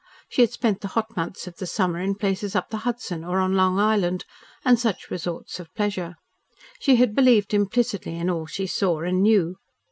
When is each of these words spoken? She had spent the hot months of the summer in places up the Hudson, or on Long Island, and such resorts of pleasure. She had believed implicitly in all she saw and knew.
She 0.29 0.41
had 0.41 0.49
spent 0.49 0.81
the 0.81 0.87
hot 0.97 1.15
months 1.15 1.45
of 1.45 1.57
the 1.57 1.67
summer 1.67 1.99
in 1.99 2.15
places 2.15 2.55
up 2.55 2.71
the 2.71 2.77
Hudson, 2.89 3.23
or 3.23 3.39
on 3.39 3.53
Long 3.53 3.77
Island, 3.77 4.25
and 4.65 4.79
such 4.79 5.11
resorts 5.11 5.59
of 5.59 5.71
pleasure. 5.75 6.15
She 6.79 6.95
had 6.95 7.13
believed 7.13 7.53
implicitly 7.53 8.15
in 8.15 8.27
all 8.27 8.47
she 8.47 8.65
saw 8.65 9.01
and 9.01 9.21
knew. 9.21 9.57